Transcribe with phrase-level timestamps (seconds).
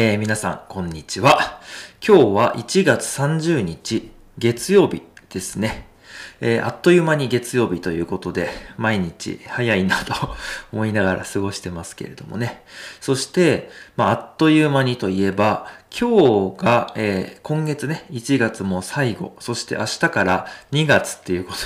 [0.00, 1.60] えー皆さん、こんにちは。
[2.06, 5.87] 今日は1月30日、月曜日ですね。
[6.40, 10.14] えーあっという間に月曜日ということで、毎日早いなと
[10.72, 12.62] 思いながら過ごしてますけれどもね。
[13.00, 21.64] そして、まあ、あっという間にといえば、今日が、えー今月ね、1月も最後、そして明日から2月っていうことで、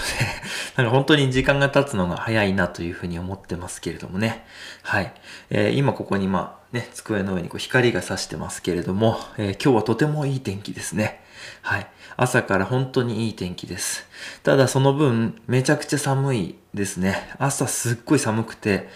[0.77, 4.47] なんか本当に時間が経つのが早いなというふうに思ってますけれどもね。
[4.83, 5.13] はい。
[5.51, 11.21] えー今ここにまあね、机の上にこう光が差してますけれども、えー今日はとてもいい天気ですね。
[11.61, 11.87] はい。
[12.17, 14.07] 朝から本当にいい天気です。
[14.43, 17.35] ただその分、めちゃくちゃ寒いですね。
[17.39, 18.89] 朝すっごい寒くて、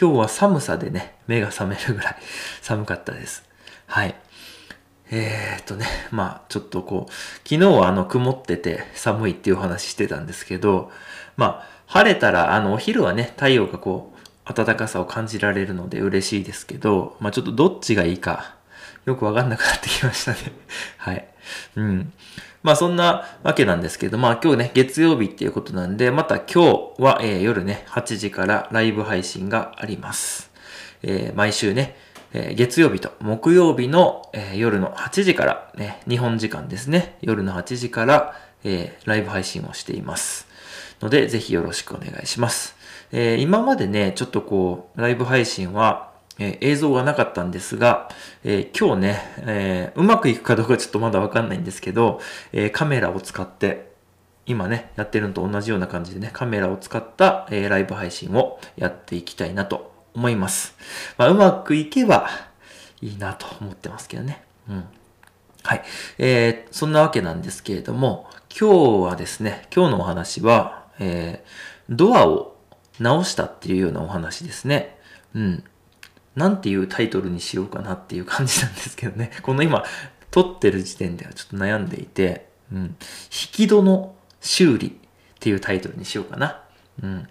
[0.00, 2.16] 今日は寒さでね、目が覚めるぐらい
[2.62, 3.44] 寒かったです。
[3.86, 4.14] はい。
[5.10, 7.12] えー、っとね、まあちょっとこう、
[7.48, 10.90] 昨日はあの曇ってて寒いっていうお話してたんですけど、
[11.36, 18.56] まあ晴れたらあのお昼はね、太陽がこう、暖かさを感じられるので嬉しいですけど、まあちょっとどっちがいいか、
[19.04, 20.38] よくわかんなくなってきましたね。
[20.96, 21.26] はい。
[21.76, 22.12] うん。
[22.62, 30.50] まあそんなわけなんですけど、まあ今日ね、月曜日っていうことなんで、また今日は、えー夜ね、8時からライブ配信があります。
[31.02, 31.96] えー毎週ね、
[32.32, 40.48] えー月曜日と木曜日の、え夜の8時から、ね、日本時間ですね、夜の8時から、えライブ配信をしています。
[41.02, 42.74] ので、ぜひよろしくお願いします。
[43.12, 48.08] え今までね、ちょっとこう、ライブ配信は、え映像がなかったんですが、
[48.42, 52.20] えー今日ね、えーうまくいくかどうかちょっとまだわかんないんですけど、
[52.52, 53.92] えーカメラを使って、
[54.46, 60.74] 今ね、やってるのと同じような感じでね、カメラを使った、えライブ配信をやっていきたいなと思います。
[61.16, 62.28] まあ、うまくいけば
[63.00, 64.42] いいなと思ってますけどね。
[64.68, 64.84] うん。
[65.62, 65.82] はい。
[66.18, 71.44] えーそんなわけなんですけれども、今日はですね、今日のお話は、え
[71.88, 72.56] ドアを
[73.00, 74.98] 直したっていうようなお話ですね。
[75.34, 75.64] うん。
[76.36, 79.30] なんていうタイトルにしようかなっていう感じなんですけどね。
[79.42, 79.84] この今、
[80.30, 82.78] 撮ってる時点ではちょっと悩んでいて、うん。
[82.78, 82.96] 引
[83.30, 84.92] き戸の修理っ
[85.38, 86.62] ていうタイトルにしようかな。
[87.02, 87.28] うん。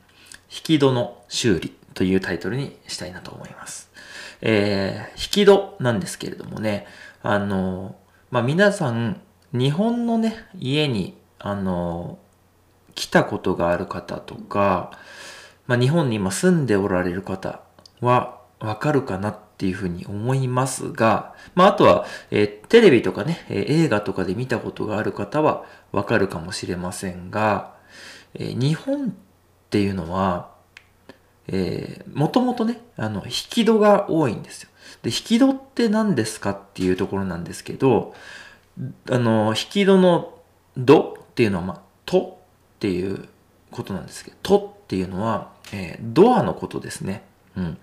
[0.50, 3.92] 引き戸の修理というタイトルにしたいなと思います。
[4.42, 6.88] えー、引き戸なんですけれどもね、
[7.22, 7.96] あの、
[8.32, 9.22] まあ、皆さん、
[9.52, 12.20] 日本のね、家に、あの、
[12.96, 14.92] 来たことがある方とか、
[15.68, 17.62] まあ、日本に今住んでおられる方
[18.02, 27.76] はわかるかなっていうふうに思いますが、まあ、あとは、えーテレビとかね、えー映画とかで見たことがある方はわかるかもしれませんが、
[28.34, 29.14] えー日本っ
[29.70, 30.52] ていうのは、
[31.48, 34.70] えー、もともとね、あの、引き戸が多いんですよ。
[35.02, 38.16] で、引き戸って何ですかっていうところなんですけど、
[39.12, 40.34] あの、引き戸の
[40.86, 42.40] 戸っていうのは、まあ、と
[42.76, 43.28] っていう
[43.72, 47.24] ことなんですけど、とっていうのは、えードアのことですね。
[47.58, 47.78] うん。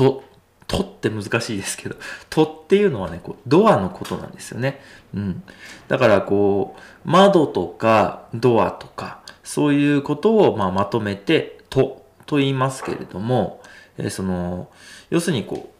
[0.00, 0.24] と、
[0.66, 1.96] とって難しいですけど、
[2.30, 4.80] とっていうのはね、こう、ドアのことなんですよね。
[5.12, 5.42] うん。
[5.88, 13.60] だから、こう、窓とかドアとか、そういうことを、まあ、まとめて、と、と言いますけれども、
[13.98, 14.70] えーその、
[15.10, 15.70] 要するにこ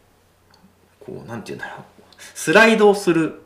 [1.01, 1.83] う、こう、なんていうんだろう。
[2.35, 3.41] スライドをする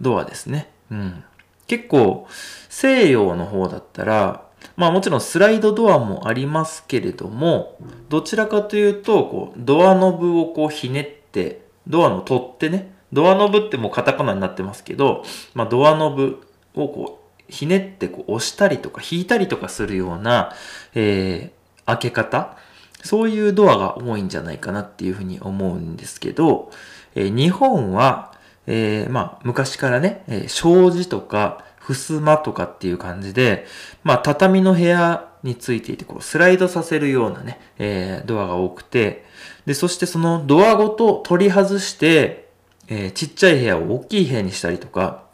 [0.00, 0.70] ドアですね。
[0.90, 1.24] うん。
[1.66, 2.26] 結構、
[2.70, 7.76] 西洋の方だったら、まあもちろんスライドドアもありますけれども、
[8.08, 15.24] どちらかというと、こう、ドアノブをこうひねって、ドアの取ってね、ドアノブってもうカタカナになってますけど、
[15.54, 16.42] まあドアノブ
[16.74, 20.54] をこう、ひねってこう押したりとか引いたりとかするような、
[20.94, 22.56] えー、開け方、
[23.02, 26.70] そういうドアが多いんじゃないかなっていうふうに思うんですけど、
[27.14, 28.32] えー日本は、
[28.66, 33.66] えーまあ、昔からね、えー障子とか、襖とかっていう感じで、
[34.04, 39.24] まあ、畳の部屋についていて、こう、スライドさせるようなね、えードアが多くて、
[39.66, 42.48] で、そしてそのドアごと取り外して、
[42.88, 45.24] えーちっちゃい部屋を大きい部屋にしたりとか、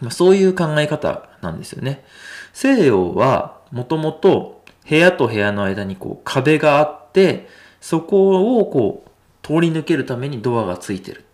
[0.00, 2.04] まあ、そういう考え方なんですよね。
[2.52, 7.48] 西洋は、もともと部屋と部屋の間にこう壁があって、
[7.80, 11.24] そこをこう通り抜けるためにドアがついてる。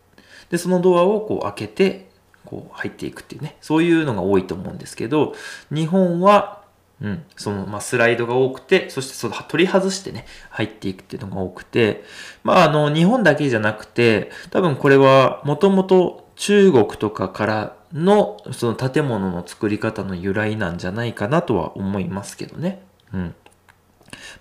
[0.50, 2.10] で、そのドアをこう開けて、
[2.44, 5.35] こう入っていくっていうね、そういうのが多いと思うんですけど、
[5.70, 6.62] 日本は、
[7.00, 12.05] うん、その、まあ、スライドが多くて、そしてその取り外してね、入っていくっていうのが多くて、
[12.44, 22.82] まあ、あの、日本だけじゃなくて、多分これはもともと中国とかからの、その建物の作り方の由来なんじゃないかなとは思いますけどね。
[23.12, 23.35] うん。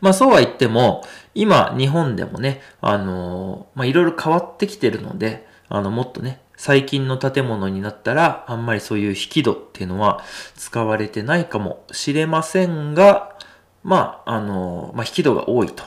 [0.01, 1.03] まあそうは言っても、
[1.33, 10.23] 今日本でもね、あのまあいろいろ変わってきてるので、あのもっとね、最近の建物になったら、あんまりそういう引き戸っていうのは
[10.55, 13.35] 使われてないかもしれませんが、
[13.83, 15.83] まあ、あのまあ引き戸が多いと。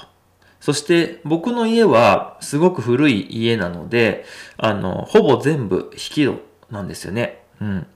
[0.58, 4.24] そして僕の家はすごく古い家なので、
[4.56, 7.44] あの、ほぼ全部引き戸なんですよね。
[7.60, 7.86] うん。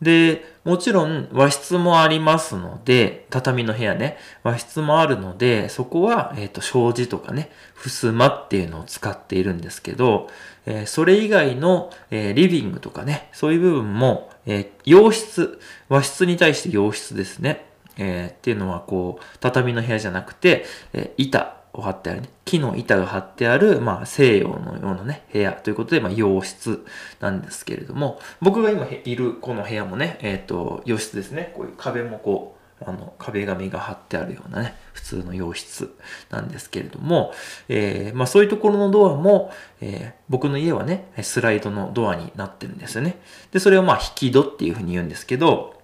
[0.00, 10.28] で、もちろん和室もありますので、畳の部屋ね、和室もあるので、そこは、えっ、ー、と、障子とかね、襖っていうのを使っているんですけど、
[10.66, 17.66] えー、それ以外の、えー、リビングとかね、そういう部分も、え洋室、和室に対して洋室ですね。
[17.96, 26.84] えっていうのは、こう、畳の部屋じゃなくて、え板、を貼ってあるね、木の板が貼ってある、まあ、西洋のようなね、部屋ということで、まあ、洋室
[27.20, 31.52] なんですけれども、僕が今いるこの部屋もね、えっ、ー、と、洋室ですね。
[31.54, 35.94] こういう壁もこう、あの、壁紙が貼ってあるようなね、普通の洋室
[36.30, 37.32] なんですけれども、
[37.68, 43.20] えー、まあそういうところのドアも、えー、僕の家はね、スライドのドアになってるんですよね。
[43.52, 45.74] で、それをまあ引き戸っていうふうに言うんですけど、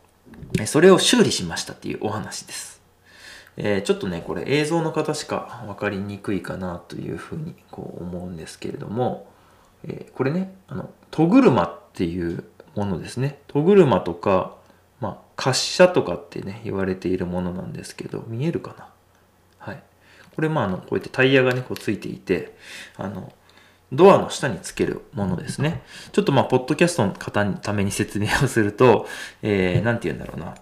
[0.64, 2.75] それを修理しましたっていうお話です。
[3.56, 9.30] えー、ちょっとね、これ映像の方しか分かりにくいかなというふうにこう思うんですけれども、
[9.84, 12.44] えー、これね、あの、戸車っていう
[12.74, 13.38] ものですね。
[13.46, 14.54] 戸車とか、
[15.00, 18.88] まあ、滑車とかってね、言われているものなんですけど、見えるかな？
[19.58, 19.82] はい。
[20.34, 22.56] これ、まあ、あの、こうやってタイヤがね、こうついていて、
[22.96, 23.32] あの、
[23.92, 25.82] ドアの下につけるものですね。
[26.12, 29.06] ちょっとまあ、ポッドキャストの方のために説明をすると、
[29.42, 30.56] えー、なんて言うんだろうな。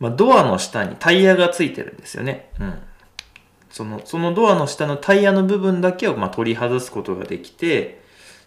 [0.00, 2.50] まあ、ドアの下にタイヤがついてるんですよね。
[2.60, 2.78] うん。
[3.70, 8.02] その、そのドアの下のタイヤの部分だけを、ま、取り外すことができて、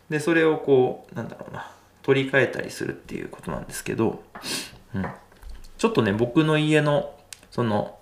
[0.10, 1.72] で、それをこう、なんだろうな、
[2.04, 4.24] 取り替えたりするっていうことなんですけど、
[4.96, 5.06] うん。
[5.78, 7.16] ちょっとね、僕の家の、
[7.50, 7.98] その、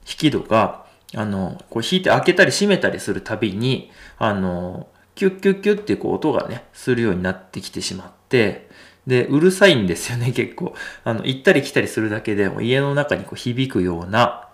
[0.00, 8.68] 引き戸が、あの、こう引いて開けたり閉めたりするたびに、あの、キュッキュッキュッってこう音がね、するようになってきてしまって、
[9.08, 10.74] で、うるさいんですよね、 結構。
[11.02, 14.44] あの、行ったり来たりするだけでも家の中にこう響くような、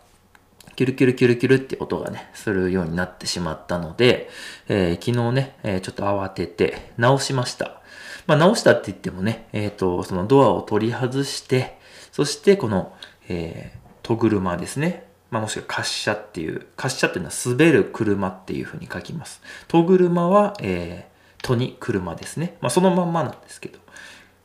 [0.76, 4.30] キュルキュルキュルキュルって音がね、するようになってしまったので、
[4.68, 7.80] えー、昨日ね、えー、ちょっと慌てて直しました。
[8.26, 11.78] まあ、直したって言ってもね、えっ、ー、と、そのドアを取り外して、
[12.12, 12.92] そしてこの、
[13.28, 15.04] えー、戸車ですね。
[15.30, 19.42] まあ、もしくは滑車っていう、滑車っていうのは滑る車っていうふうに書きます。
[19.66, 22.56] 戸車は、えー、戸に車ですね。
[22.60, 23.78] まあ、そのまんまなんですけど。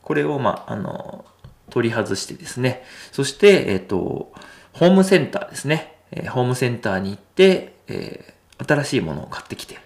[0.10, 1.24] これを、まあ、あの、
[1.70, 4.34] 取り外してですね、そして、えっ、ー、と、
[4.74, 5.98] ホームセンターですね。
[6.10, 9.78] えー、ホームセンターに行って、えー、新しいものを買ってきて、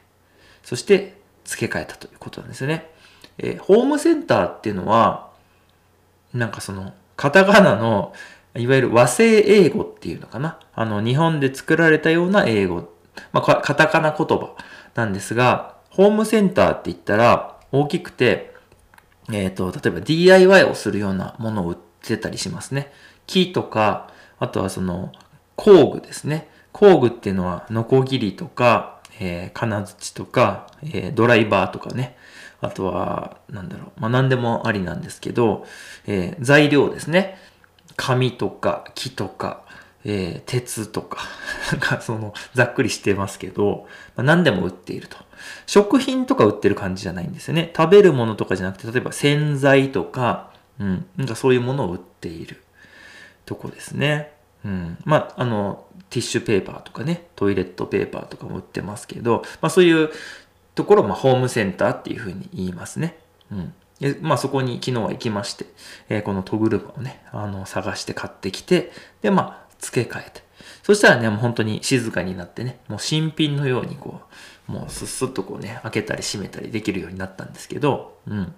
[0.63, 2.89] そして付け替えたということなんですね。
[3.37, 5.29] えホームセンターっていうのは、
[6.33, 8.13] なんかその、カタカナの、
[8.55, 10.57] いわゆる和製英語っていうのかな。
[10.73, 12.93] あの、日本で作られたような英語。
[13.33, 14.55] まあ、カタカナ言葉
[14.95, 18.52] なんですが、ホームセンターって言ったら、大きくて、
[19.31, 22.91] えっ、ー、と、例えば DIY をするようなものを売ってたりしますね。
[23.27, 24.09] 木とか、
[24.39, 25.11] あとはその
[25.55, 26.49] 工具ですね。
[26.71, 32.17] 工具っていうのは、ノコギリとか、えー、金槌とか、えー、ドライバーとかね。
[32.61, 34.01] あとは、なんだろう。
[34.01, 35.65] まあ、何でもありなんですけど、
[36.07, 37.37] えー、材料ですね。
[37.95, 39.62] 紙とか木とか、
[40.05, 41.21] えー、鉄とか、
[41.71, 45.17] なんかその、ざっくりしてますけど、まあ、何でも売っていると。
[45.65, 47.71] 食品とか売ってる感じじゃないんですよね。
[47.75, 52.61] 食べるものとかじゃなくて、例えば洗剤とか、うん、なんかそういうものを売っている
[53.45, 54.33] とこですね。
[54.65, 54.97] うん。
[55.05, 60.09] まあ、あの、ティッシュペーパーとかね、トイレットペーパーとかも売ってますけど、まあそういう
[60.75, 63.17] ところ、まあ、ホームセンターっていうふうに言いますね。
[63.51, 63.73] うん。
[63.99, 65.65] でまあそこに昨日は行きまして、
[66.09, 68.91] えー、このトグルマをね、あの、探して買ってきて、
[69.21, 70.43] で、まあ、付け替えて。
[70.81, 74.21] そしたらね、もう本当に静かになってね、もう新品のようにこ
[74.67, 78.53] う、もうスッスッとこうね、開けたり閉めたりできるようになったんですけど、うん。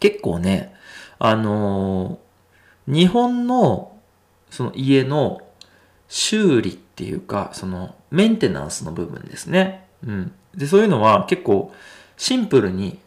[0.00, 0.74] 結構ね、
[1.18, 3.98] あのー、日本の
[4.50, 5.40] その家の
[6.08, 9.86] 修理っていうか、そのメンテナンスの部分ですね。
[10.06, 10.32] うん。
[10.54, 11.72] で、そういうのは結構
[12.16, 13.00] シンプルに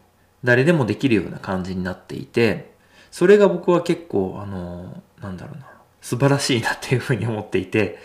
[0.44, 2.72] 誰でもできるような感じになっていて、
[3.10, 5.66] それが僕は結構、あのー、なんだろうな、
[6.00, 7.98] 素晴らしいなっていうふうに思っていて、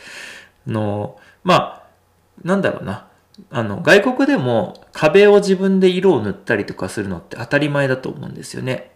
[0.67, 1.83] あの、まあ、
[2.43, 3.07] なんだろうな、
[3.49, 8.91] あの、外国でも壁を自分で色を塗ったりとかするのって当たり前だと思うんですよね。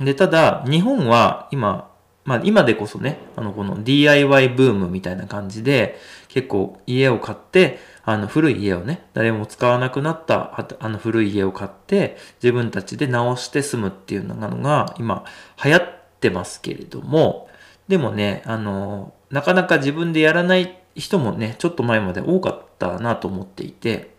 [0.00, 1.90] で、ただ、日本は今、
[2.24, 5.98] まあ今でこそね、あの、この DIY ブームみたいな感じで、
[6.28, 15.24] 結構家を買って、あの古い家をね、誰も使わなくなったあの古い家を買って、自分たちで直して住むっていうのが今
[15.64, 15.82] 流行っ
[16.20, 17.48] てますけれども、
[17.88, 24.14] でもね、あの、なかなか自分でやらない人もね、ちょっと前まで多かったなと思っていて、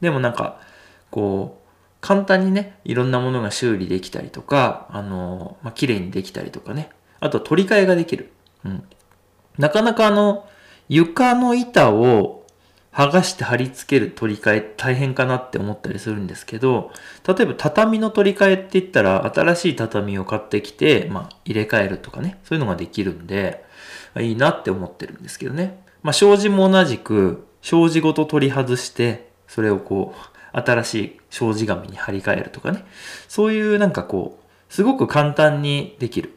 [0.00, 0.60] でもなんか、
[1.10, 1.68] こう、
[2.00, 8.30] 簡単にね、いろんなものが修理できたりとか、あの、まあ、綺麗にできたりとかね、あと取り替えができる。
[8.64, 8.84] うん。
[9.58, 10.46] なかなかあの、
[10.88, 12.37] 床の板を
[12.92, 16.90] 剥がして貼り付ける取り替え大変かなって思ったりするんですけど、
[17.26, 23.64] 例えば畳の取り替えって言ったら新しい畳を買ってきて、まあ入れ替えるとかね、そういうのができるんで、
[24.18, 25.82] いいなって思ってるんですけどね。
[26.02, 32.84] まあ障子も同じく、障子ごと取り外して、それをこう、新しい障子紙に貼り替えるとかね。
[33.28, 36.34] そういうなんかこう、すごく簡単にできる。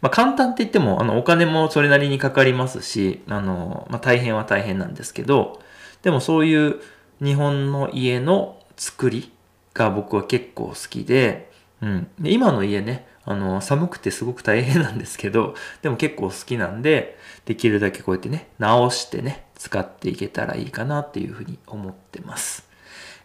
[0.00, 5.62] まあ、簡単って言っても、あの、お金もそれなりにかかりますし、あの、まあ、大変は大変なんですけど、
[6.04, 6.80] でもそういう
[7.22, 9.32] 日本の家の作り
[9.72, 12.08] が僕は結構好きで、うん。
[12.20, 22.68] で今の家ね、あの、寒くてすごく大変なんですけど、 でも結構好きなんで、できるだけこうやってね、直してね、使っていけたらいいかなっていうふうに思ってます。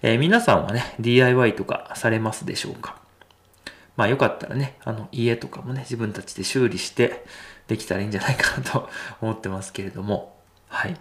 [0.01, 2.95] えー、皆さんはね、DIY とかされますでしょうか？
[3.97, 7.25] まあよかったらね、あの家とかもね、自分たちで修理して
[7.67, 10.38] できたらいいんじゃないかなと思ってますけれども、
[10.69, 10.97] はい。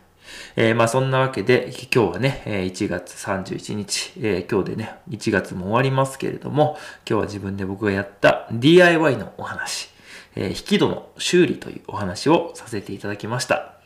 [0.57, 6.77] えー、まあそんなわけで、今日はね、1月31日、えー、今日でね、1月も終わりますけれども、
[7.09, 9.91] 今日は自分で僕がやった DIY のお話、
[10.35, 13.78] えー、引き戸の修理というお話をさせていただきました。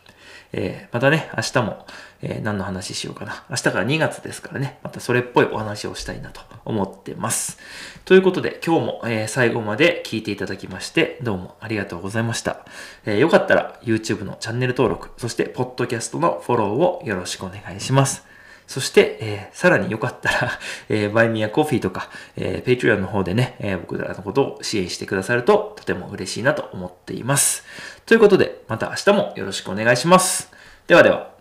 [0.52, 1.86] えー、またね、明日も、
[2.20, 3.44] えー、何の話しようかな。
[3.48, 7.58] 明日から2月ですからね、またそれっぽいお話をしたいなと思ってます。
[8.04, 12.66] ということで、今日も、えー、最後まで聞いていただきまして、どうもありがとうございました。
[13.06, 18.32] えよかったら YouTube のチャンネル登録、そして、ポッドキャストのフォローをよろしくお願いします。
[18.66, 20.50] そして、えー、さらによかったら、
[20.88, 27.64] えー、バイミヤコーフィーとか、えー、Patreon の方でね、えー、僕らのことを支援してくださるととても嬉しいなと思っています。
[28.06, 30.50] ということで、また明日もよろしくお願いします。
[30.86, 31.31] ではでは。